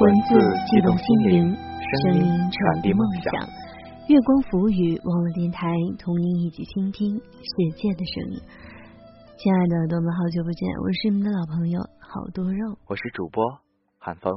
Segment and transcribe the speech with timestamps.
[0.00, 0.28] 文字
[0.70, 3.34] 激动心灵，声音传递梦想。
[4.06, 5.66] 月光浮语网络电台，
[5.98, 8.40] 同您一起倾听世界的声音。
[9.36, 12.78] 亲爱的耳朵们，好久不见，我是你们的老朋友好多肉。
[12.86, 13.42] 我是主播
[13.98, 14.32] 韩风。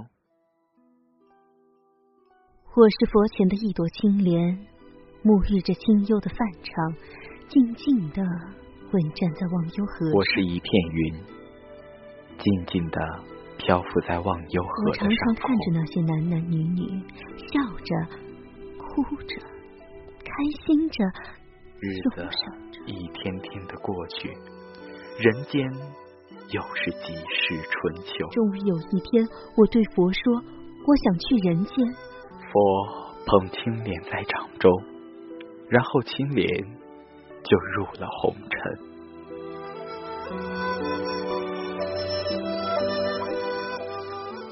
[2.73, 4.57] 我是佛前的一朵青莲，
[5.23, 6.95] 沐浴着清幽的梵场，
[7.49, 10.09] 静静的稳站在忘忧河。
[10.11, 11.13] 我是一片云，
[12.39, 13.30] 静静的。
[13.63, 16.99] 漂浮在忘忧河我常常看着那些男男女女，
[17.38, 17.95] 笑着、
[18.77, 19.39] 哭着、
[20.17, 20.31] 开
[20.65, 21.05] 心着，
[21.79, 22.27] 日子
[22.88, 24.29] 一天天的过去，
[25.19, 25.61] 人间
[26.49, 28.27] 又是几时春秋？
[28.31, 30.41] 终于有一天，我对佛说
[30.83, 31.85] ：“我想去人间。”
[32.52, 32.59] 佛
[33.27, 34.71] 捧青莲在掌中，
[35.69, 36.47] 然后青莲
[37.43, 38.57] 就入了红尘。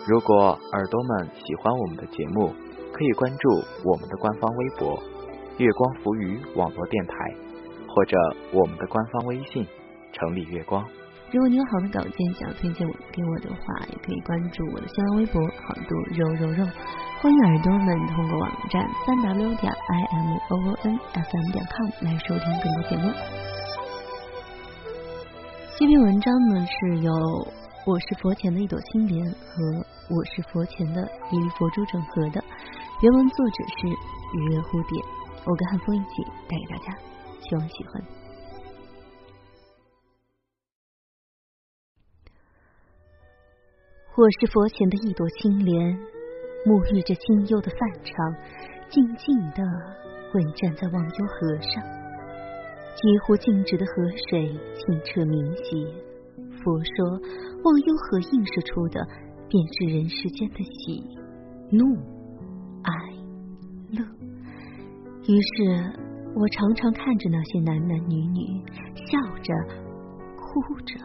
[0.10, 2.52] 如果耳朵们喜欢我们的节目，
[2.92, 3.48] 可以关注
[3.86, 5.00] 我们的官方微博
[5.62, 7.14] “月光浮鱼网络电台”，
[7.88, 8.18] 或者
[8.52, 9.68] 我们的官方微信
[10.12, 10.84] “城里月光”。
[11.32, 16.66] 如果你有好的稿件想要推荐我给我的话，也可以关注我的新浪微博“好多肉肉肉”。
[17.22, 23.14] 欢迎耳朵们通过网站三 w 点 i m o o n f m 点 com 来收听更多节目。
[25.78, 27.14] 这篇文章呢是由
[27.90, 29.64] 我是佛前的一朵青莲和。
[30.16, 31.02] 我是佛前的
[31.32, 32.40] 一粒佛珠整合的，
[33.02, 33.88] 原文作者是
[34.38, 35.02] 雨月蝴蝶，
[35.44, 36.96] 我跟汉风一起带给大家，
[37.42, 38.04] 希望喜欢。
[44.16, 45.98] 我是佛前的一朵青莲，
[46.68, 48.14] 沐浴着清幽的梵场，
[48.92, 49.64] 静静的
[50.36, 51.82] 稳站在忘忧河上，
[52.94, 53.94] 几乎静止的河
[54.30, 56.09] 水清澈明晰。
[56.64, 57.20] 佛说，
[57.64, 59.06] 忘忧河映射出的。
[59.52, 61.04] 便是人世间的喜、
[61.72, 61.84] 怒、
[62.84, 62.92] 哀、
[63.90, 64.06] 乐。
[65.28, 65.92] 于是
[66.36, 69.52] 我常常看着那些男男女女，笑着、
[70.38, 71.00] 哭着、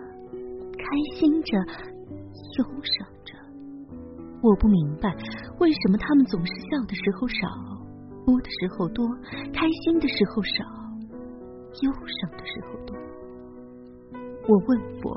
[0.76, 0.84] 开
[1.16, 3.34] 心着、忧伤着。
[4.42, 5.16] 我不明白，
[5.58, 7.48] 为什么他们总是笑的时候少，
[8.26, 9.08] 哭的时候多，
[9.54, 10.64] 开心的时候少，
[11.80, 12.93] 忧伤的时候多。
[14.46, 15.10] 我问佛，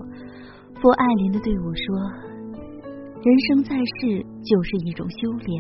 [0.80, 1.86] 佛爱怜的对我说。
[3.18, 5.52] 人生在世就是一种修炼，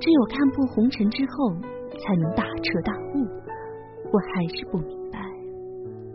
[0.00, 1.54] 只有看破红尘之后，
[1.94, 3.22] 才能大彻大悟。
[4.10, 5.20] 我还是不明白。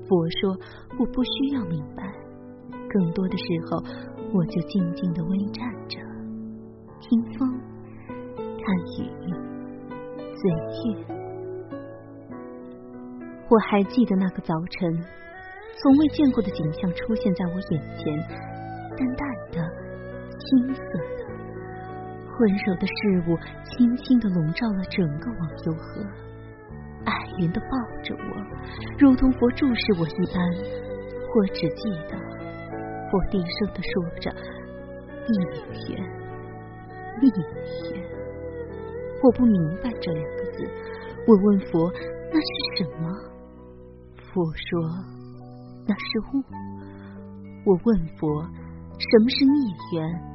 [0.04, 0.12] 佛
[0.42, 0.52] 说
[1.00, 2.04] 我不需要明白，
[2.90, 3.80] 更多的时候，
[4.34, 6.00] 我就静静的微站着，
[7.00, 7.48] 听风，
[8.36, 9.08] 看雨，
[10.36, 11.06] 随月。
[13.48, 15.00] 我还记得那个早晨，
[15.82, 18.04] 从未见过的景象出现在我眼前，
[18.98, 19.84] 淡淡的。
[20.46, 21.24] 青色的、
[22.40, 26.04] 温柔的事物，轻轻的笼罩了整个忘忧河，
[27.06, 28.22] 爱怜的抱着我，
[29.00, 30.36] 如同佛注视我一般。
[31.36, 32.18] 我只记得，
[33.14, 34.32] 我低声的说着
[35.32, 35.34] ：“孽
[35.88, 36.04] 缘，
[37.22, 37.32] 孽
[37.94, 38.04] 缘。”
[39.24, 40.68] 我不明白这两个字，
[41.26, 41.90] 我问佛
[42.34, 43.08] ：“那是什么？”
[44.34, 44.82] 佛说
[45.88, 46.44] ：“那是物。”
[47.66, 48.44] 我问佛
[49.00, 50.34] ：“什么是孽缘？”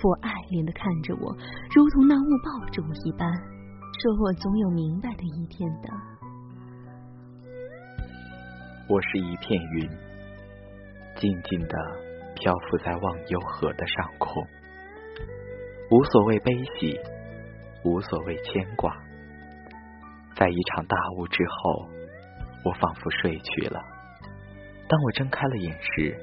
[0.00, 1.34] 佛爱怜的看着我，
[1.74, 3.24] 如同那雾抱着我一般，
[3.98, 5.88] 说我总有明白的一天的。
[8.86, 9.88] 我是一片云，
[11.16, 11.74] 静静的
[12.34, 14.44] 漂浮在忘忧河的上空，
[15.90, 17.00] 无所谓悲喜，
[17.82, 18.92] 无所谓牵挂。
[20.36, 21.88] 在一场大雾之后，
[22.64, 23.80] 我仿佛睡去了。
[24.88, 26.16] 当我睁开了眼时，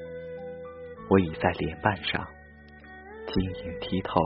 [1.08, 2.26] 我已在莲瓣上。
[3.26, 4.20] 晶莹剔透，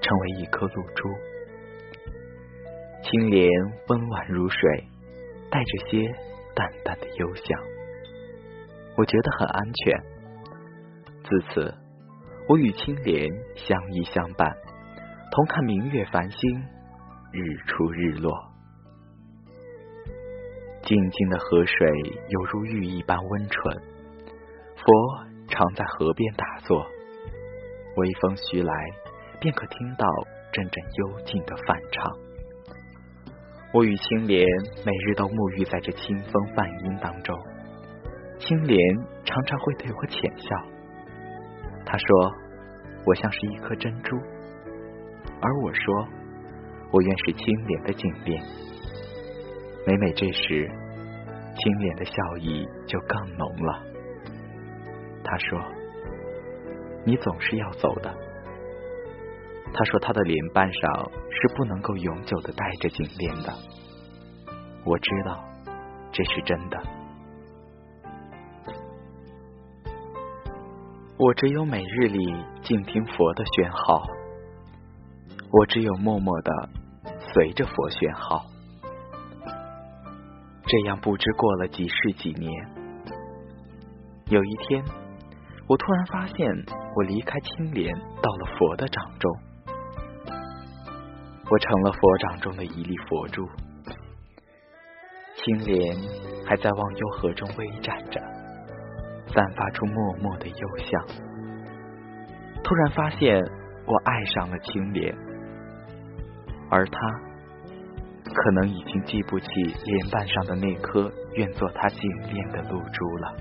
[0.00, 1.08] 成为一颗露珠。
[3.02, 3.48] 青莲
[3.88, 4.84] 温婉如水，
[5.50, 6.06] 带着些
[6.54, 7.60] 淡淡的幽香，
[8.96, 10.00] 我觉得很安全。
[11.24, 11.74] 自此，
[12.48, 14.56] 我与青莲相依相伴，
[15.30, 16.60] 同看明月繁星，
[17.32, 18.49] 日出日落。
[20.90, 21.88] 静静的河水
[22.30, 23.76] 犹如玉一般温纯，
[24.74, 24.92] 佛
[25.46, 26.84] 常在河边打坐。
[27.94, 28.74] 微风徐来，
[29.38, 30.04] 便可听到
[30.50, 32.12] 阵阵幽静的梵唱。
[33.72, 34.44] 我与青莲
[34.84, 37.38] 每日都沐浴在这清风梵音当中。
[38.40, 38.76] 青莲
[39.24, 40.56] 常常会对我浅笑，
[41.86, 42.34] 他说
[43.06, 44.16] 我像是一颗珍珠，
[45.40, 46.08] 而我说
[46.90, 48.42] 我愿是青莲的颈链。
[49.86, 50.70] 每每这时，
[51.56, 53.82] 青莲的笑意就更浓了。
[55.24, 55.60] 他说。
[57.02, 58.14] 你总是要走的，
[59.72, 63.50] 他说他的脸瓣上是不能够永久的戴着颈链的。
[64.84, 65.42] 我知道
[66.12, 66.78] 这是真的。
[71.16, 74.02] 我只有每日里静听佛的宣号，
[75.50, 76.68] 我只有默默的
[77.32, 78.44] 随着佛宣号。
[80.70, 82.48] 这样不知过了几世几年，
[84.26, 84.84] 有一天，
[85.66, 86.46] 我突然发现
[86.94, 89.32] 我离开青莲，到了佛的掌中，
[91.50, 93.48] 我成了佛掌中的一粒佛珠。
[95.34, 95.96] 青莲
[96.46, 98.20] 还在忘忧河中微展着，
[99.26, 101.04] 散发出默默的幽香。
[102.62, 103.42] 突然发现
[103.86, 105.12] 我爱上了青莲，
[106.70, 107.29] 而他。
[108.32, 109.46] 可能已经记不起
[109.84, 112.00] 莲瓣上的那颗愿做他颈
[112.32, 113.34] 链的露珠了。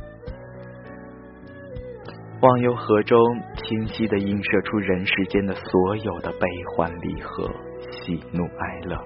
[2.42, 3.20] 忘忧河中
[3.56, 7.52] 清晰的映射出人世间的所有的悲欢离合、
[7.92, 8.98] 喜怒哀乐。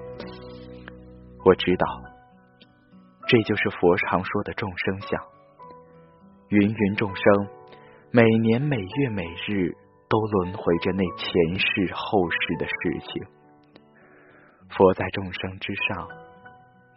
[1.43, 1.85] 我知道，
[3.27, 5.19] 这就是佛常说的众生相。
[6.49, 7.47] 芸芸众生，
[8.11, 9.71] 每年每月每日
[10.07, 13.23] 都轮回着那前世后世的事情。
[14.75, 16.07] 佛在众生之上，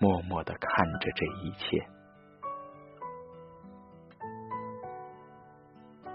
[0.00, 1.86] 默默的看着这一切。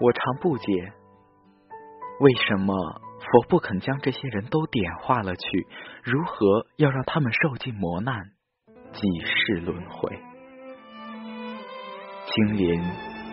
[0.00, 0.92] 我常不解，
[2.18, 2.74] 为什么
[3.20, 5.66] 佛不肯将这些人都点化了去？
[6.02, 8.32] 如何要让他们受尽磨难，
[8.92, 10.18] 几世轮回？
[12.26, 12.82] 青莲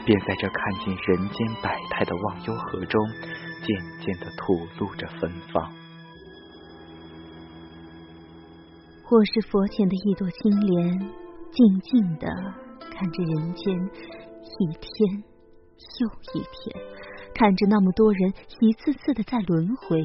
[0.06, 3.02] 便在这看尽人间百态的忘忧河中，
[3.64, 5.74] 渐渐的吐露着芬芳。
[9.12, 11.00] 我是佛前的一朵青莲，
[11.50, 12.28] 静静的
[12.92, 15.24] 看着人间一天
[16.00, 16.86] 又一天，
[17.34, 20.00] 看着那么多人一次次的在轮回，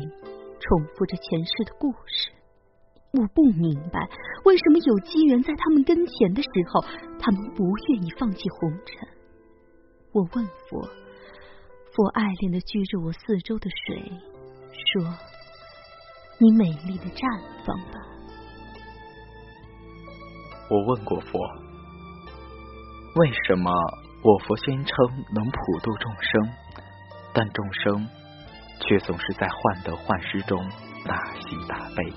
[0.58, 2.32] 重复着前世的故事。
[3.12, 4.08] 我不明白，
[4.46, 6.80] 为什么有机缘在他们跟前的时候，
[7.20, 9.06] 他们不愿意放弃红尘。
[10.12, 10.80] 我问佛，
[11.92, 14.00] 佛爱怜的掬着我四周的水，
[14.72, 15.12] 说
[16.40, 17.20] ：“你美丽的绽
[17.66, 18.00] 放吧。”
[20.68, 21.38] 我问过佛，
[23.16, 23.70] 为什么
[24.22, 24.96] 我佛宣称
[25.32, 26.50] 能普度众生，
[27.34, 28.08] 但众生
[28.80, 30.58] 却总是在患得患失中
[31.04, 32.12] 大喜大悲？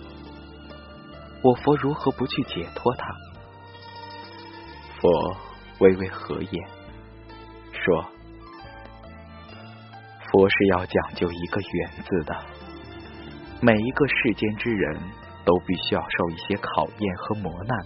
[1.44, 3.06] 我佛如何不去解脱他？
[5.00, 5.38] 佛
[5.80, 6.70] 微微合眼，
[7.74, 8.06] 说
[10.32, 12.34] ：“佛是要讲究一个缘字的，
[13.62, 15.00] 每一个世间之人
[15.46, 17.78] 都必须要受一些考验和磨难。”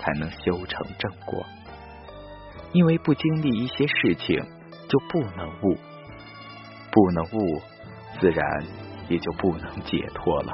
[0.00, 1.44] 才能修成正果，
[2.72, 4.38] 因为不经历一些事情，
[4.88, 5.76] 就不能悟，
[6.90, 7.62] 不能悟，
[8.20, 8.64] 自然
[9.08, 10.52] 也就不能解脱了。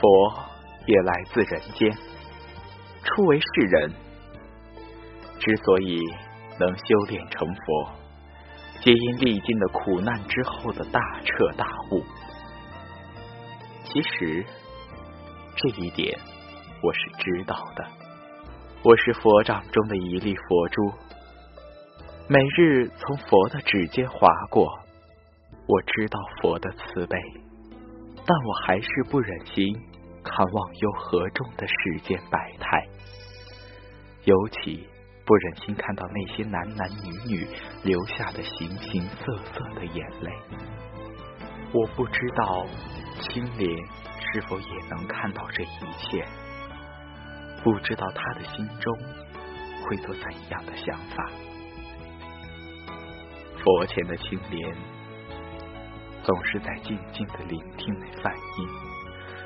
[0.00, 0.44] 佛
[0.86, 1.96] 也来自人间，
[3.04, 3.92] 初为世人，
[5.38, 6.00] 之所以
[6.58, 7.92] 能修炼成佛，
[8.80, 12.02] 皆因历尽了苦难之后的大彻大悟。
[13.84, 14.44] 其实
[15.56, 16.18] 这一点。
[16.82, 17.86] 我是知道的，
[18.82, 20.92] 我是佛掌中的一粒佛珠，
[22.26, 24.66] 每日从佛的指尖划过。
[25.66, 27.18] 我知道佛的慈悲，
[28.16, 29.78] 但我还是不忍心
[30.24, 32.88] 看忘忧河中的世间百态，
[34.24, 34.88] 尤其
[35.26, 37.46] 不忍心看到那些男男女女
[37.84, 40.32] 流下的形形色色的眼泪。
[41.74, 42.64] 我不知道
[43.20, 43.76] 青莲
[44.32, 46.24] 是否也能看到这一切。
[47.62, 48.98] 不知道他的心中
[49.84, 51.30] 会做怎样的想法。
[53.62, 54.74] 佛前的青莲
[56.22, 58.68] 总是在静静的聆听那梵音，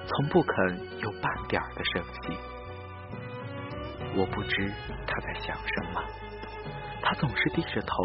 [0.07, 2.39] 从不肯有半点的声息。
[4.17, 4.73] 我不知
[5.07, 6.01] 他在想什么，
[7.03, 7.97] 他总是低着头，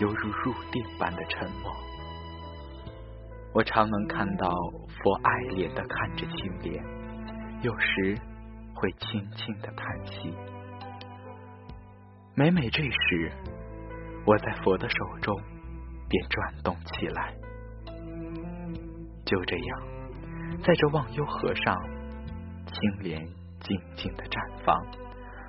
[0.00, 1.72] 犹如入定般的沉默。
[3.54, 6.84] 我常能看到佛爱怜的看着青莲，
[7.62, 8.18] 有时。
[8.76, 10.34] 会轻轻的叹息，
[12.34, 13.32] 每每这时，
[14.26, 15.34] 我在佛的手中
[16.10, 17.34] 便转动起来。
[19.24, 19.82] 就这样，
[20.62, 21.74] 在这忘忧河上，
[22.66, 23.26] 青莲
[23.60, 24.76] 静静的绽放，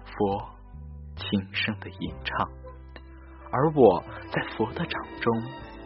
[0.05, 0.49] 佛
[1.17, 2.49] 轻声的吟唱，
[3.51, 5.43] 而我在佛的掌中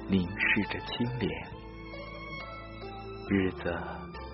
[0.07, 1.29] 凝视着青莲。
[3.27, 3.75] 日子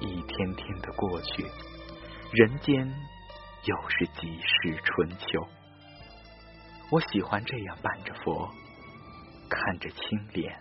[0.01, 1.45] 一天天的过去。
[2.34, 2.86] 人间
[3.63, 5.48] 又是几世春秋？
[6.91, 8.50] 我喜欢这样伴着佛，
[9.50, 10.53] 看着青莲。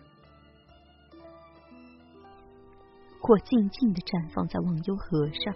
[3.21, 5.53] 或静静的绽放在忘忧河上。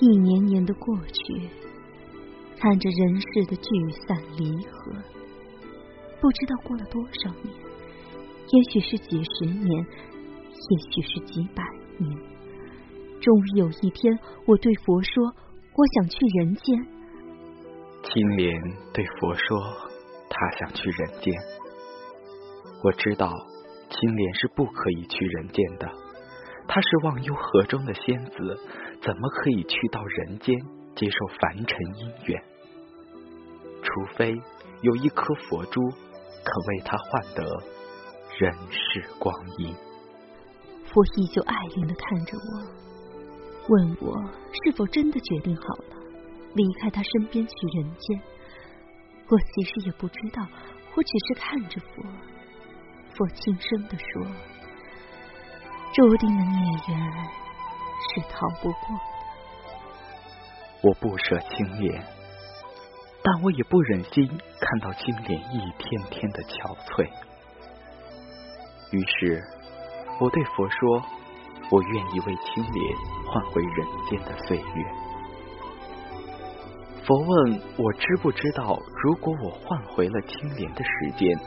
[0.00, 1.48] 一年年的过去，
[2.58, 3.70] 看着人世的聚
[4.08, 4.92] 散离合，
[6.20, 7.54] 不知道过了多少年，
[8.48, 11.62] 也许是几十年，也许是几百
[11.96, 12.35] 年。
[13.26, 14.16] 终于有一天，
[14.46, 15.34] 我对佛说
[15.74, 16.78] ：“我想去人间。”
[18.06, 18.62] 青莲
[18.94, 19.58] 对佛说
[20.30, 21.34] ：“他想去人间。”
[22.84, 23.32] 我知道。
[23.88, 25.88] 青莲是不可以去人间的，
[26.66, 28.36] 她是忘忧河中的仙子，
[29.00, 30.58] 怎么可以去到人间
[30.96, 32.42] 接受凡尘姻缘？
[33.82, 34.34] 除非
[34.82, 37.44] 有一颗佛珠，可为她换得
[38.38, 39.72] 人世光阴。
[40.92, 42.85] 佛依旧爱怜的看着我，
[43.68, 44.14] 问我
[44.52, 45.96] 是否真的决定好了
[46.54, 48.20] 离开他身边去人间。
[49.28, 50.46] 我其实也不知道，
[50.94, 52.02] 我只是看着佛。
[53.14, 54.22] 佛轻声地说
[55.92, 57.12] ：“注定的孽缘
[58.14, 59.00] 是逃不过的。
[60.82, 62.04] 我不舍青莲，
[63.22, 64.28] 但我也不忍心
[64.60, 67.10] 看到青莲一天天的憔悴。
[68.92, 69.42] 于是，
[70.20, 71.02] 我对佛说：
[71.70, 72.96] 我愿意为青莲
[73.26, 74.84] 换回人间的岁月。
[77.04, 81.38] 佛问我知不知道，如果我换回了青莲的时间。”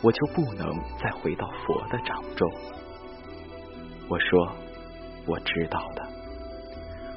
[0.00, 0.64] 我就不能
[1.02, 2.48] 再回到佛的掌中。
[4.08, 4.52] 我说，
[5.26, 6.08] 我知道的。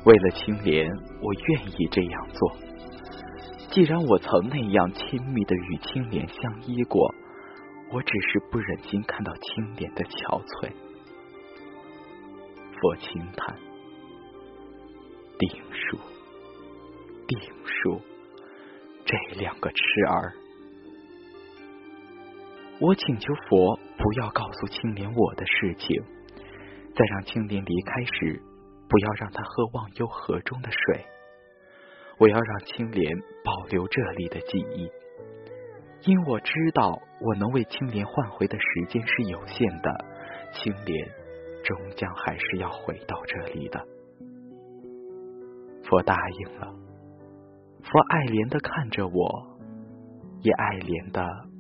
[0.04, 0.90] 为了青莲，
[1.22, 2.58] 我愿意这样做。
[3.70, 7.14] 既然我曾那样亲密的与青莲相依过，
[7.94, 10.72] 我只是不忍心看到青莲的憔悴。
[12.82, 13.58] 佛轻叹
[15.38, 15.98] ：“定数，
[17.28, 18.02] 定数，
[19.06, 19.78] 这两个痴
[20.10, 20.34] 儿。”
[22.82, 26.02] 我请求佛不要告诉青莲我的事情，
[26.96, 28.42] 在让青莲离开时，
[28.90, 31.06] 不要让他喝忘忧河中的水。
[32.18, 34.90] 我要让青莲保留这里的记忆，
[36.10, 40.06] 因我知道我能为青莲换回的时间是有限的，
[40.54, 41.12] 青莲
[41.64, 43.80] 终将还是要回到这里的。
[45.84, 46.74] 佛答应了，
[47.82, 49.58] 佛爱怜的看着我，
[50.42, 51.52] 也爱怜的。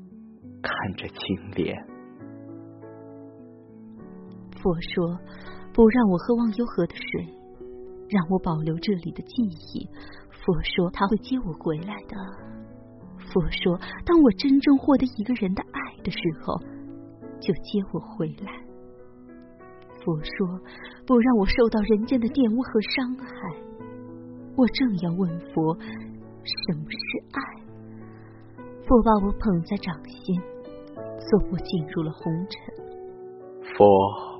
[0.63, 1.75] 看着青莲，
[4.62, 5.17] 佛说
[5.74, 7.25] 不让我喝忘忧河的水，
[8.08, 9.89] 让我保留这里的记忆。
[10.29, 12.15] 佛说他会接我回来的。
[13.17, 16.60] 佛说当我真正获得一个人的爱的时候，
[17.39, 18.70] 就接我回来。
[20.03, 20.60] 佛说
[21.05, 23.27] 不让我受到人间的玷污和伤害。
[24.58, 25.77] 我正要问佛
[26.43, 27.39] 什么是爱，
[28.86, 30.41] 佛把我捧在掌心。
[31.24, 32.60] 送我进入了红尘。
[33.77, 33.86] 佛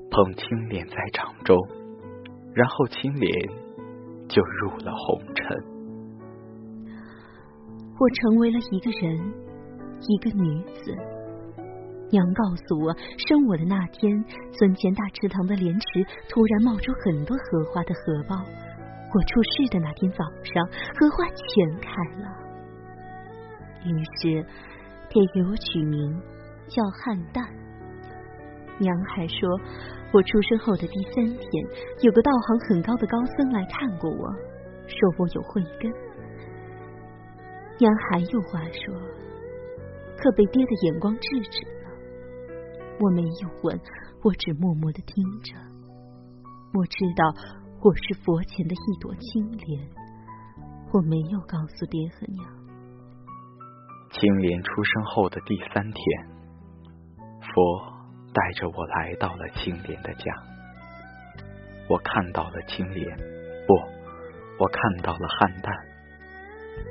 [0.10, 1.56] 捧青莲在掌中，
[2.54, 3.32] 然后青莲
[4.28, 5.46] 就入了红尘。
[7.98, 9.34] 我成为了一个人，
[10.10, 11.11] 一个女子。
[12.12, 18.36] 娘告诉我，生我的那天，村前大池塘的莲池突然冒出很多荷花的荷包。
[19.14, 20.66] 我出世的那天早上，
[21.00, 21.90] 荷花全开
[22.22, 22.28] 了。
[23.84, 24.46] 于是，
[25.10, 26.22] 给给我取名。
[26.72, 27.46] 叫汉旦。
[28.80, 29.60] 娘还说，
[30.14, 31.66] 我出生后的第三天，
[32.02, 34.32] 有个道行很高的高僧来看过我，
[34.88, 35.92] 说我有慧根。
[37.78, 38.96] 娘还有话说，
[40.16, 41.81] 可被爹的眼光制止了。
[43.02, 43.82] 我没有问，
[44.24, 45.56] 我只默默的听着。
[46.72, 47.26] 我知道
[47.82, 49.90] 我是佛前的一朵青莲，
[50.94, 52.48] 我没有告诉爹和娘。
[54.12, 56.04] 青莲出生后的第三天。
[57.42, 57.92] 佛
[58.32, 60.32] 带着我来到了青莲的家，
[61.90, 63.18] 我看到了青莲，
[63.68, 63.74] 不，
[64.60, 65.74] 我看到了汉旦，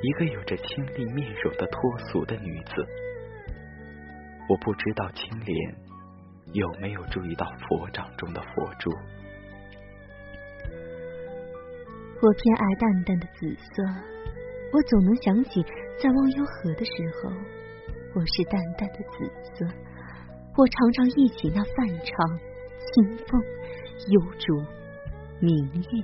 [0.03, 2.85] 一个有着清丽面容的脱俗的女子。
[4.49, 5.75] 我不知道青莲
[6.53, 8.91] 有没有注意到佛掌中的佛珠。
[12.21, 13.83] 我偏爱淡淡的紫色，
[14.73, 15.63] 我总能想起
[16.01, 16.91] 在忘忧河的时
[17.23, 17.31] 候，
[18.13, 19.65] 我是淡淡的紫色。
[20.57, 22.39] 我常常忆起那泛长
[22.93, 23.41] 清风、
[24.09, 24.61] 幽竹、
[25.39, 26.03] 明月。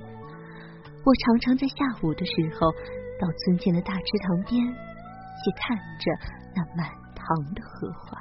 [1.04, 2.72] 我常常在下午的时候
[3.20, 6.10] 到村前的大池塘边去看着
[6.56, 8.17] 那满塘的荷花。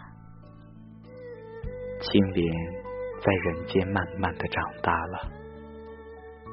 [2.09, 2.53] 青莲
[3.19, 5.31] 在人间慢慢的长大了。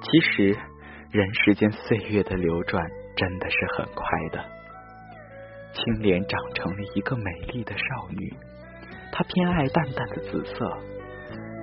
[0.03, 0.59] 其实，
[1.13, 2.85] 人世间岁月的流转
[3.15, 4.45] 真的是很快的。
[5.73, 8.35] 青莲长成了一个美丽的少女。
[9.13, 10.79] 她偏爱淡淡的紫色，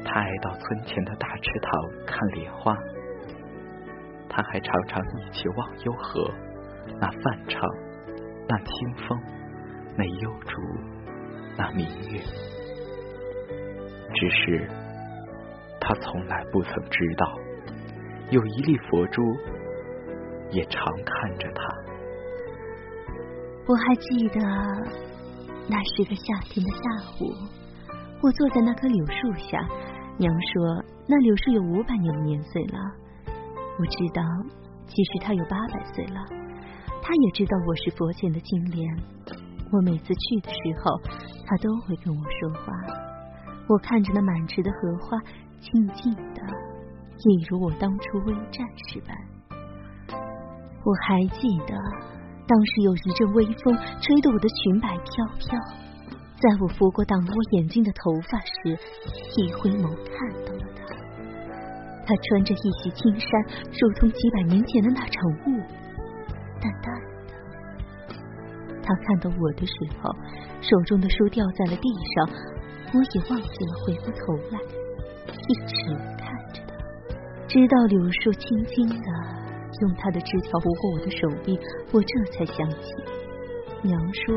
[0.05, 2.73] 她爱到村前的大池塘看莲花，
[4.29, 6.33] 他还常常一起望幽河，
[6.97, 7.61] 那泛唱，
[8.47, 9.21] 那清风，
[9.97, 10.61] 那幽竹，
[11.57, 12.21] 那明月。
[14.13, 14.69] 只是
[15.79, 17.25] 他从来不曾知道，
[18.29, 19.21] 有一粒佛珠
[20.51, 21.63] 也常看着他。
[23.67, 24.39] 我还记得
[25.69, 26.83] 那是个夏天的下
[27.19, 27.33] 午，
[28.21, 29.57] 我坐在那棵柳树下。
[30.17, 32.77] 娘说那柳树有五百年年岁了。
[33.79, 34.21] 我知道，
[34.87, 36.21] 其实它有八百岁了。
[37.01, 38.95] 他也知道我是佛前的金莲。
[39.71, 41.01] 我每次去的时候，
[41.47, 43.00] 他都会跟我说话。
[43.71, 45.17] 我看着那满池的荷花，
[45.61, 46.41] 静静的，
[47.23, 49.15] 一如我当初微战时般。
[50.83, 51.73] 我还记得，
[52.45, 55.57] 当时有一阵微风，吹得我的裙摆飘飘。
[56.35, 58.77] 在我拂过挡了我眼睛的头发时，
[59.37, 60.83] 一回眸看到了他。
[62.05, 63.29] 他穿着一袭青衫，
[63.71, 65.61] 如同几百年前的那场雾，
[66.59, 68.15] 淡淡的。
[68.83, 70.11] 他看到我的时候，
[70.59, 72.29] 手中的书掉在了地上，
[72.93, 74.59] 我也忘记了回过头来，
[75.47, 79.07] 一直看着他，直到柳树轻轻的
[79.81, 81.57] 用他的枝条拂过我的手臂，
[81.93, 82.93] 我这才想起
[83.81, 84.35] 娘说。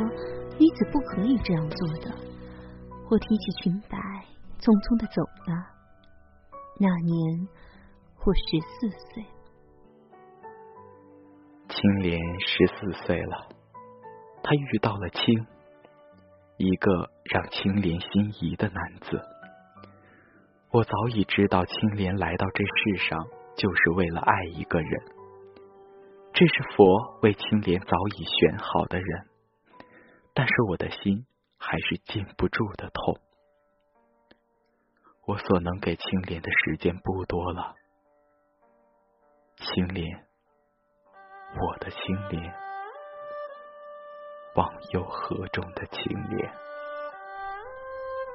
[0.57, 2.17] 女子不可以这样做的。
[3.11, 3.99] 我提起裙摆，
[4.61, 5.21] 匆匆的走
[5.51, 5.67] 了。
[6.79, 7.49] 那年
[8.25, 9.25] 我十四岁，
[11.69, 13.49] 青莲十四岁了，
[14.45, 15.45] 她遇到了青，
[16.57, 19.21] 一个让青莲心仪的男子。
[20.71, 25.03] 我早已知道，青莲来到这世上就是为了爱一个人，
[26.33, 29.27] 这是佛为青莲早已选好的人。
[30.33, 31.27] 但是我的心
[31.59, 33.21] 还是禁不住的痛。
[35.27, 37.75] 我所能给青莲的时间不多了，
[39.57, 40.27] 青莲，
[41.61, 42.55] 我的青莲，
[44.55, 46.49] 忘忧河中的青莲。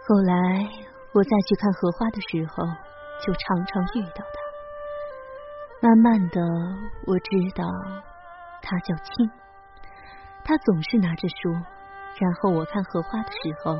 [0.07, 0.67] 后来
[1.13, 2.65] 我再去看荷花的时候，
[3.25, 4.39] 就常常遇到他。
[5.81, 6.41] 慢慢的，
[7.07, 7.63] 我知道
[8.61, 9.31] 他叫青，
[10.43, 11.53] 他总是拿着书。
[12.19, 13.75] 然后我看荷花的时候，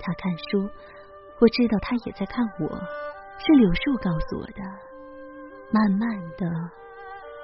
[0.00, 0.70] 他看书，
[1.38, 2.68] 我知道他也在看我，
[3.36, 4.62] 是柳树告诉我的。
[5.70, 6.08] 慢慢
[6.38, 6.46] 的，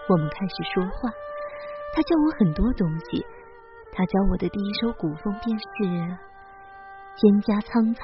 [0.08, 1.10] 我们开始说话，
[1.94, 3.26] 他教我很多东西。
[3.94, 5.64] 他教我的第一首古风便是
[7.20, 8.02] “蒹葭苍苍，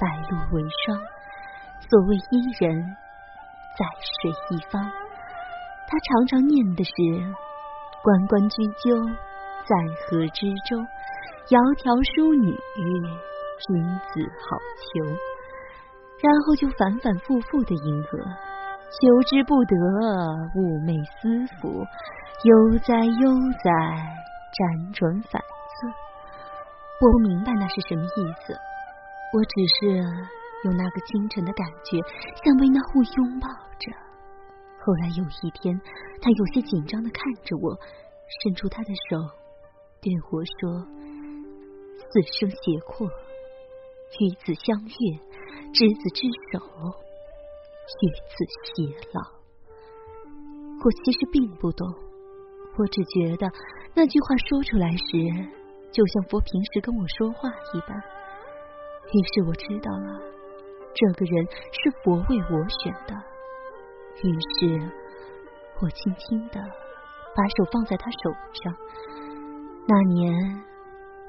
[0.00, 0.98] 白露为霜”，
[1.86, 2.82] 所谓伊人，
[3.78, 4.82] 在水一方。
[5.86, 6.90] 他常常念的是
[8.02, 8.98] “关关雎鸠，
[9.62, 9.72] 在
[10.10, 10.82] 河之洲”。
[11.46, 13.78] 窈窕淑女，君
[14.10, 14.58] 子好
[14.90, 15.14] 逑。
[16.18, 18.18] 然后就反反复复的吟和，
[18.90, 19.76] 求之不得，
[20.56, 21.68] 寤寐思服，
[22.42, 23.22] 悠哉悠
[23.62, 23.70] 哉，
[24.54, 25.90] 辗转反侧。
[27.00, 28.54] 我不明白那是什么意思，
[29.34, 29.98] 我只是
[30.64, 31.98] 有那个清晨的感觉，
[32.42, 33.90] 像被那雾拥抱着。
[34.80, 35.74] 后来有一天，
[36.22, 37.74] 他有些紧张的看着我，
[38.42, 39.18] 伸出他的手
[40.00, 40.86] 对我说。
[41.98, 45.18] 此生携阔，与子相悦，
[45.72, 46.60] 执子之手，
[48.00, 49.18] 与子偕老。
[50.84, 51.88] 我其实并不懂，
[52.78, 53.50] 我只觉得
[53.94, 55.04] 那句话说出来时，
[55.92, 57.96] 就像佛平时跟我说话一般。
[59.12, 60.20] 于是我知道了，
[60.94, 63.14] 这个人是佛为我选的。
[64.22, 64.90] 于是
[65.80, 66.60] 我轻轻的
[67.36, 68.18] 把手放在他手
[68.62, 68.74] 上。
[69.86, 70.64] 那年。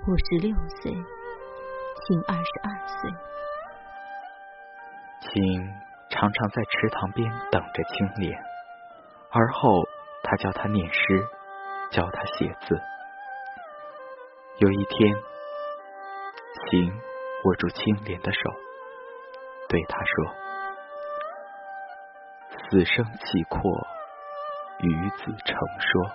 [0.08, 3.10] 我十六岁，青二十二岁。
[5.20, 5.34] 青
[6.12, 8.40] 常常在池塘边等着青莲，
[9.32, 9.82] 而后
[10.22, 11.26] 他教他念诗，
[11.92, 12.82] 教他写字。
[14.58, 15.16] 有一天，
[16.70, 17.02] 行
[17.44, 18.40] 握住青莲的手，
[19.70, 20.34] 对他说
[22.70, 23.62] ：“死生契阔，
[24.80, 26.10] 与子成说，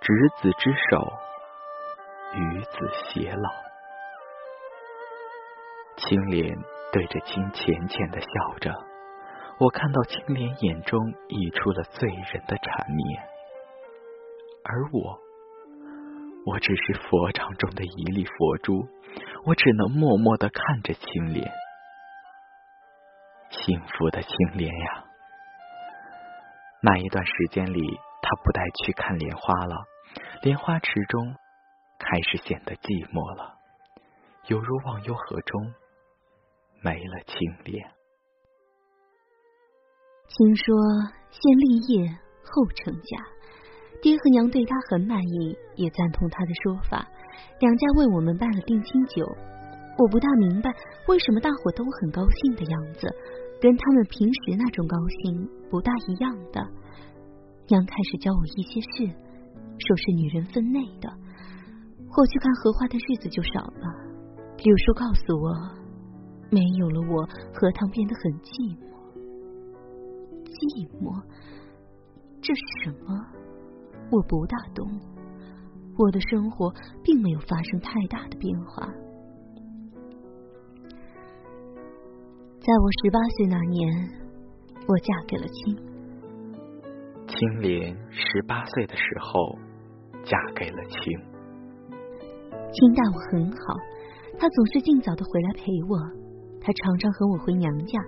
[0.00, 0.12] 执
[0.42, 1.12] 子之手。”
[2.34, 2.68] 与子
[3.14, 3.50] 偕老，
[5.96, 6.58] 青莲
[6.92, 8.74] 对着青浅浅的笑着。
[9.58, 13.28] 我看到青莲眼中溢出了醉人的缠绵，
[14.68, 15.18] 而我，
[16.44, 18.86] 我只是佛场中的一粒佛珠，
[19.44, 21.50] 我只能默默的看着青莲。
[23.50, 25.04] 幸福的青莲呀！
[26.82, 27.80] 那一段时间里，
[28.22, 29.84] 他不带去看莲花了，
[30.42, 31.36] 莲花池中。
[31.98, 33.54] 开始显得寂寞了，
[34.48, 35.74] 犹如忘忧河中
[36.82, 37.90] 没了青莲。
[40.28, 40.76] 听说
[41.30, 42.06] 先立业
[42.44, 43.16] 后成家，
[44.02, 47.06] 爹和娘对他很满意，也赞同他的说法。
[47.60, 49.26] 两家为我们办了定亲酒，
[49.98, 50.70] 我不大明白
[51.08, 53.08] 为什么大伙都很高兴的样子，
[53.60, 56.60] 跟他们平时那种高兴不大一样的。
[57.68, 59.12] 娘开始教我一些事，
[59.78, 61.10] 说是女人分内的，
[62.16, 64.06] 我去看荷花的日子就少了。
[64.58, 65.50] 柳叔告诉我，
[66.50, 68.86] 没有了我，荷塘变得很寂寞。
[70.44, 71.22] 寂寞，
[72.40, 73.35] 这是什么？
[74.10, 74.88] 我不大懂。
[75.98, 78.86] 我的生活并没有发生太大的变化。
[82.60, 84.10] 在我十八岁那年，
[84.86, 85.76] 我嫁给了青。
[87.28, 89.56] 青莲十八岁的时候，
[90.24, 91.00] 嫁给了青。
[92.72, 93.74] 青待我很好，
[94.38, 95.98] 他总是尽早的回来陪我。
[96.60, 97.98] 他常常和我回娘家，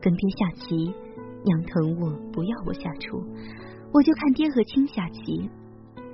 [0.00, 0.94] 跟爹下棋。
[1.42, 3.24] 娘疼我，不要我下厨，
[3.92, 5.50] 我就看爹和青下棋。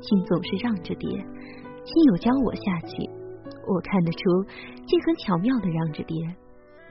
[0.00, 1.08] 青总是让着爹，
[1.84, 3.08] 亲有教我下棋，
[3.66, 4.18] 我看得出
[4.86, 6.14] 亲很巧妙的让着爹。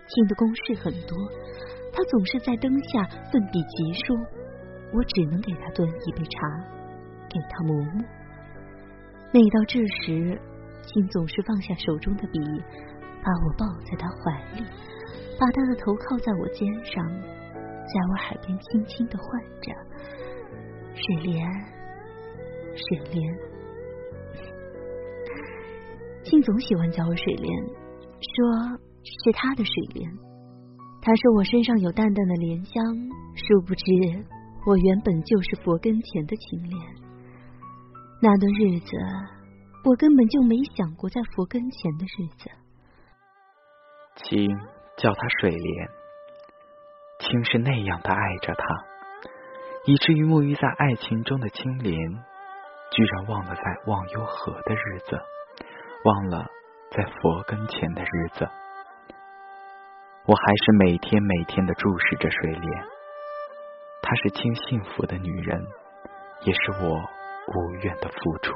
[0.08, 1.18] 青的公事很多，
[1.94, 4.14] 他总是在灯下奋笔疾书，
[4.92, 6.48] 我只能给他端一杯茶，
[7.30, 8.04] 给他磨墨。
[9.32, 10.40] 每到这时，
[10.84, 12.40] 青总是放下手中的笔，
[13.24, 14.66] 把我抱在他怀里，
[15.40, 17.06] 把他的头靠在我肩上，
[17.54, 19.72] 在我耳边轻轻的唤着
[20.96, 21.48] ：“水莲。”
[22.76, 23.38] 水莲，
[26.26, 27.66] 青总喜欢叫我水莲，
[28.20, 30.12] 说是他的水莲。
[31.02, 32.84] 他说我身上有淡淡的莲香，
[33.34, 33.86] 殊不知
[34.68, 36.78] 我原本就是佛跟前的青莲。
[38.22, 38.98] 那段日子，
[39.86, 42.50] 我根本就没想过在佛跟前的日子。
[44.18, 44.50] 青
[44.98, 45.90] 叫他水莲，
[47.22, 48.66] 青是那样的爱着他，
[49.86, 51.96] 以至于沐浴在爱情中的青莲。
[52.92, 55.20] 居然忘了在忘忧河的日子，
[56.06, 56.46] 忘了
[56.92, 58.48] 在佛跟前的日子。
[60.26, 62.86] 我还是每天每天的注视着水莲，
[64.02, 65.68] 她是清幸福的女人，
[66.44, 66.96] 也是我
[67.54, 68.54] 无怨的付出。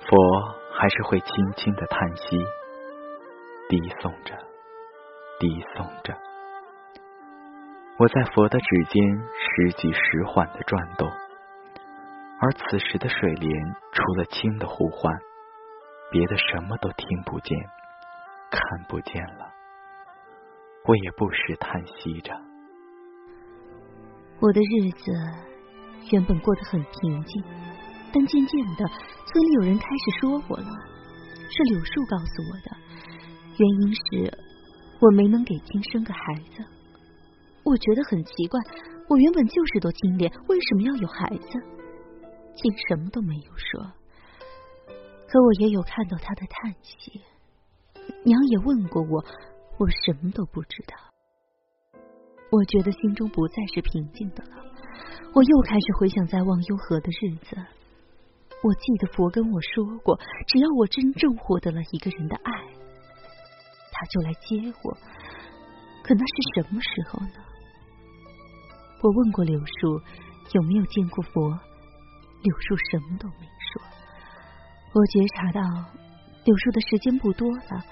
[0.00, 0.16] 佛
[0.74, 2.36] 还是会轻轻的叹息，
[3.70, 4.36] 低诵着，
[5.38, 6.14] 低诵着。
[7.96, 11.08] 我在佛的指尖时急时缓的转动。
[12.40, 15.16] 而此时的水莲，除了轻的呼唤，
[16.10, 17.56] 别的什么都听不见、
[18.50, 19.48] 看不见了。
[20.86, 22.34] 我也不时叹息着。
[24.40, 25.12] 我的日子
[26.10, 27.44] 原本过得很平静，
[28.12, 30.66] 但渐渐的，村里有人开始说我了。
[31.48, 32.76] 是柳树告诉我的，
[33.56, 34.36] 原因是
[35.00, 36.64] 我没能给青生个孩子。
[37.74, 38.60] 我觉得很奇怪，
[39.08, 41.48] 我原本就是朵青莲，为什么要有孩子？
[42.54, 43.90] 竟什么都没有说，
[45.26, 47.20] 可我也有看到他的叹息。
[48.22, 49.24] 娘也问过我，
[49.76, 50.94] 我什么都不知道。
[52.52, 54.50] 我觉得心中不再是平静的了。
[55.34, 57.56] 我又开始回想在忘忧河的日子。
[58.62, 62.52] 我记得佛跟我说过，只要我真正获得了一个人的爱，
[63.90, 64.96] 他就来接我。
[66.04, 67.42] 可那是什么时候呢？
[69.04, 70.00] 我问过柳树
[70.52, 71.50] 有没有见过佛。
[72.42, 73.82] 柳树什么都没说。
[74.94, 75.60] 我觉察到
[76.44, 77.84] 柳树的时间不多了。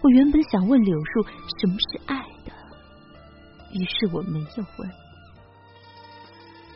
[0.00, 1.24] 我原本想问柳树
[1.58, 2.52] 什么是爱的，
[3.74, 4.90] 于是我没有问。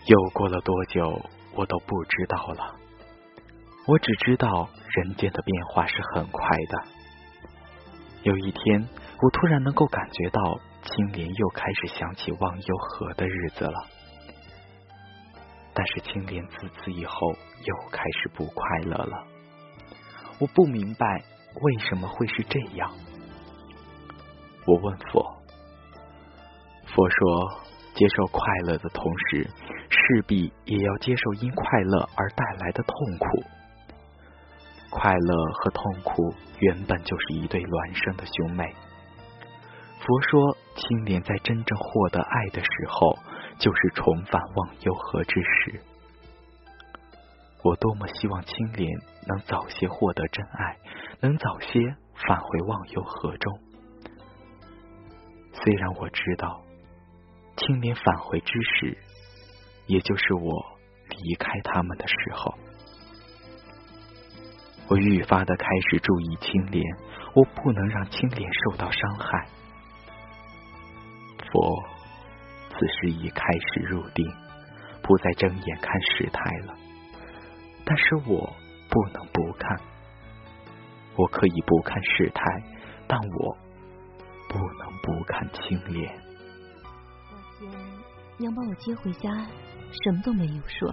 [0.06, 2.74] 又过了多久，我都不知道了。
[3.86, 6.84] 我只知道人间的变化是很快的。
[8.24, 8.88] 有一天，
[9.22, 13.74] 我突然能够感觉到青莲又开始想起忘忧河的日子了。
[15.74, 19.26] 但是青莲自此以后又开始不快乐了。
[20.38, 21.22] 我不明白
[21.60, 22.90] 为什么会是这样。
[24.66, 25.36] 我问佛，
[26.86, 27.60] 佛说：
[27.94, 29.48] 接受快乐的同时，
[29.90, 33.44] 势必也要接受因快乐而带来的痛苦。
[34.90, 38.72] 快乐和痛苦原本就是一对孪生的兄妹。
[40.06, 43.18] 佛说，青莲在真正获得爱的时候。
[43.56, 45.80] 就是重返忘忧河之时，
[47.62, 48.90] 我多么希望青莲
[49.28, 50.76] 能早些获得真爱，
[51.20, 53.60] 能早些返回忘忧河中。
[55.52, 56.62] 虽然我知道，
[57.56, 58.98] 青莲返回之时，
[59.86, 60.64] 也就是我
[61.08, 62.54] 离开他们的时候，
[64.88, 66.84] 我愈发的开始注意青莲，
[67.36, 69.46] 我不能让青莲受到伤害。
[72.76, 74.26] 此时已开始入定，
[75.02, 76.74] 不再睁眼看事态了。
[77.84, 78.52] 但是我
[78.90, 79.78] 不能不看，
[81.16, 82.42] 我可以不看事态，
[83.06, 83.56] 但我
[84.48, 86.12] 不能不看青莲。
[87.60, 87.70] 那天
[88.38, 89.30] 娘把我接回家，
[90.02, 90.90] 什么都没有说，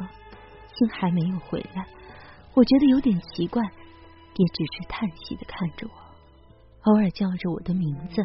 [0.75, 1.85] 青还没有回来，
[2.53, 8.23] 我觉得有点奇怪，也只是叹息的看着我，偶尔叫着我的名字。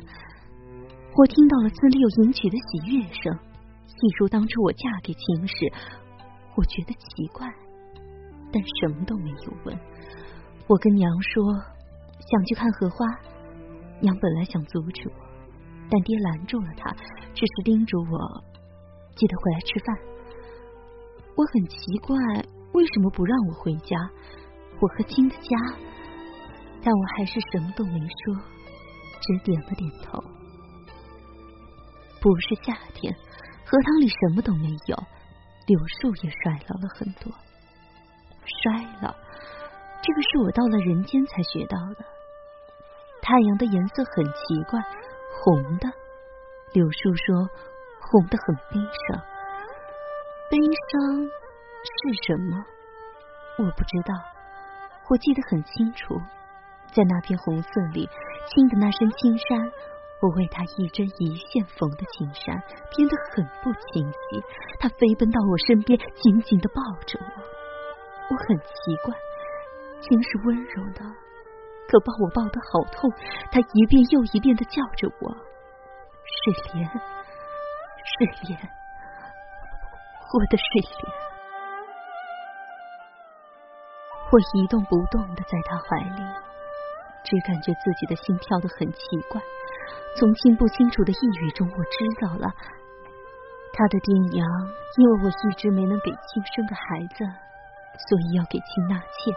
[1.18, 5.72] 我听到了自六迎娶的喜悦声，一如当初我嫁给秦时，
[6.55, 7.48] 我觉得奇怪。
[8.52, 9.74] 但什么都没有问。
[10.66, 11.42] 我跟娘说
[12.20, 13.07] 想去看荷花，
[13.98, 15.14] 娘本来想阻止我，
[15.90, 16.94] 但爹拦住了她，
[17.33, 18.44] 只是叮嘱我
[19.16, 19.96] 记得回来吃饭。
[21.35, 22.14] 我很奇怪
[22.74, 23.96] 为什么不让我回家，
[24.81, 25.57] 我和亲的家，
[26.85, 28.35] 但我还是什么都没说，
[29.22, 30.22] 只点了点头。
[32.20, 33.14] 不是夏天，
[33.64, 34.96] 荷塘里什么都没有，
[35.66, 37.33] 柳树也衰老了很多。
[38.44, 39.14] 衰老，
[40.02, 42.05] 这个是我到了人间才学到的。
[43.22, 44.81] 太阳的颜色很奇怪，
[45.42, 45.88] 红的。
[46.72, 47.48] 柳树说
[48.00, 49.22] 红的很悲伤，
[50.50, 51.24] 悲伤
[51.83, 52.64] 是什么？
[53.59, 54.14] 我不知道。
[55.09, 56.20] 我记得很清楚，
[56.92, 58.09] 在那片红色里，
[58.48, 59.72] 青的那身青衫，
[60.20, 62.57] 我为他一针一线缝的青衫，
[62.96, 64.42] 编得很不清晰。
[64.81, 67.42] 他飞奔到我身边，紧紧的抱着我。
[68.29, 69.14] 我很奇怪，
[70.00, 71.05] 青是温柔的，
[71.87, 73.12] 可把我抱得好痛。
[73.52, 75.31] 他一遍又一遍的叫着我
[76.24, 78.59] ：“水莲，水莲，
[80.33, 81.12] 我的水莲。”
[84.33, 86.22] 我一动不动的在他怀里，
[87.22, 88.98] 只感觉自己的心跳得很奇
[89.31, 89.40] 怪。
[90.16, 92.53] 从听不清楚的呓语中，我知道了，
[93.72, 94.46] 他的爹娘
[94.96, 97.25] 因为我一直没能给亲生个孩子。
[97.96, 99.33] 所以要给亲纳妾，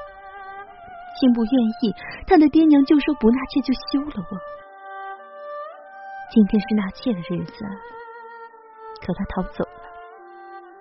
[1.16, 1.96] 亲不愿意，
[2.28, 4.38] 他的爹娘就说不纳妾就休了我。
[6.30, 7.54] 今天是纳妾的日子，
[9.00, 9.82] 可他逃走了。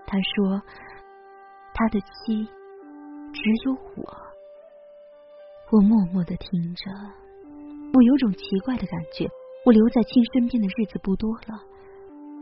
[0.08, 0.60] 他说
[1.72, 2.50] 他的妻
[3.32, 4.16] 只有我。
[5.70, 6.90] 我默默的听着，
[7.94, 9.28] 我有种奇怪的感觉，
[9.68, 11.60] 我留在亲身边的日子不多了，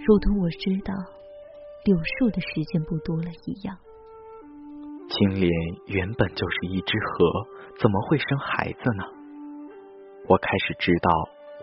[0.07, 0.95] 如同我知道
[1.85, 3.77] 柳树的时间不多了一样。
[5.09, 5.51] 青莲
[5.87, 7.49] 原本就是一只河，
[7.81, 9.03] 怎么会生孩子呢？
[10.29, 11.11] 我开始知道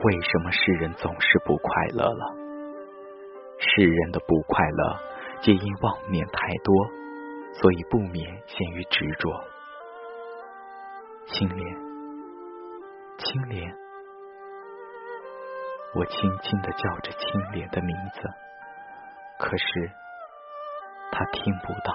[0.04, 2.36] 为什么世人总是不快乐了。
[3.58, 4.99] 世人的不快乐，
[5.43, 6.76] 皆因妄念太多，
[7.54, 9.32] 所以不免陷于执着。
[11.28, 11.78] 青莲，
[13.17, 13.73] 青莲，
[15.95, 18.21] 我轻轻的叫着青莲的名字，
[19.38, 19.91] 可是
[21.12, 21.93] 他听不到。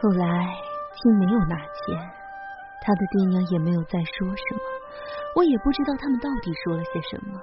[0.00, 0.54] 后来，
[0.94, 1.98] 青没有拿钱，
[2.80, 4.60] 他的爹娘也没有再说什么。
[5.36, 7.38] 我也不知道他们到底说了些什么。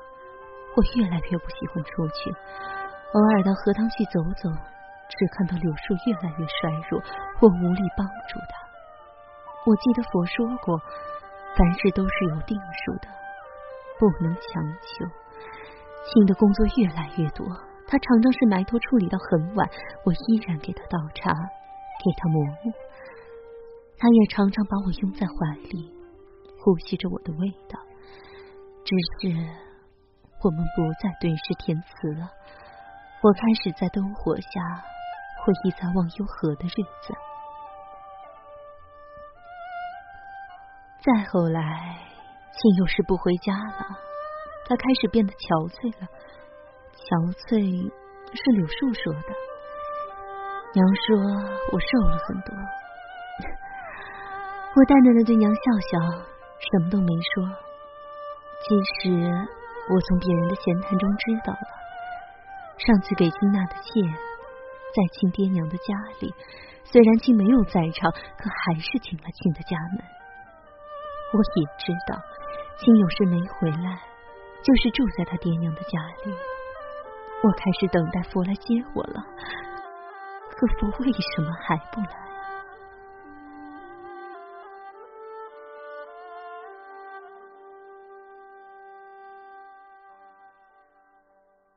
[0.75, 2.31] 我越来越不喜欢出去，
[3.13, 4.49] 偶尔到荷塘去走走，
[5.07, 6.99] 只看到柳树越来越衰弱，
[7.41, 8.57] 我无力帮助他。
[9.65, 10.81] 我记得佛说过，
[11.55, 13.07] 凡事都是有定数的，
[13.99, 15.05] 不能强求。
[16.05, 17.45] 新的工作越来越多，
[17.87, 19.69] 他常常是埋头处理到很晚，
[20.03, 21.31] 我依然给他倒茶。
[21.97, 22.73] 给他磨墨，
[23.97, 25.91] 他也常常把我拥在怀里，
[26.59, 27.79] 呼吸着我的味道。
[28.83, 29.33] 只是
[30.43, 32.29] 我们不再对视填词了，
[33.23, 34.51] 我开始在灯火下
[35.43, 37.15] 回忆在忘忧河的日子。
[41.01, 41.97] 再后来，
[42.57, 43.85] 庆又是不回家了，
[44.67, 46.07] 他开始变得憔悴了。
[46.95, 47.59] 憔悴
[48.33, 49.29] 是柳树说的。
[50.73, 51.15] 娘说
[51.71, 52.51] 我瘦了很多，
[54.75, 55.99] 我淡淡的对娘笑笑，
[56.59, 57.47] 什么都没说。
[58.65, 59.15] 其实
[59.87, 61.71] 我从别人的闲谈中知道了，
[62.75, 64.01] 上次给亲纳的妾
[64.91, 66.33] 在亲爹娘的家里，
[66.83, 70.03] 虽然亲没有在场，可还是进了亲的家门。
[71.31, 72.19] 我也知道，
[72.77, 73.99] 亲有事没回来，
[74.61, 76.33] 就是住在他爹娘的家里。
[77.41, 79.23] 我开始等待佛来接我了。
[80.51, 82.25] 可佛为什么还不来？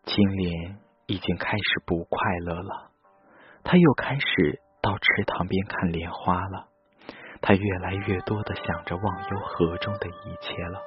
[0.04, 2.90] 青莲已经开始不快乐了，
[3.62, 6.68] 他又开始到池塘边看莲花了。
[7.40, 10.82] 他越来越多的想着忘忧河中的一切了。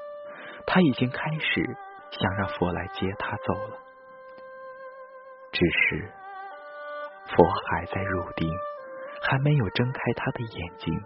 [0.66, 1.78] 他已经开始
[2.12, 3.78] 想让佛来接他走了，
[5.52, 6.12] 只是
[7.36, 8.48] 佛还在入定，
[9.22, 11.04] 还没有睁开他的眼睛。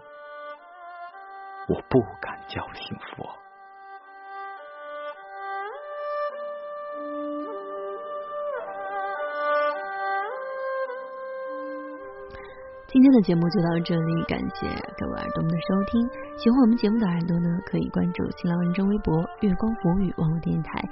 [1.68, 3.36] 我不敢叫醒佛。
[12.96, 16.00] 今天的节目就到这里，感谢各位耳朵们的收听。
[16.38, 20.82] 喜欢我们节目的耳朵呢，可以关注新浪认证微博“月光浮语网络电台”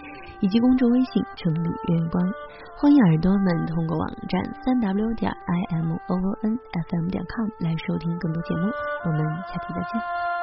[0.40, 2.22] 以及公众微信“城里月光”。
[2.76, 8.70] 欢迎耳朵们通过网站三 w 点 i m o o n f m 点 com 来收听更多节目。
[9.06, 10.33] 我们下期再见。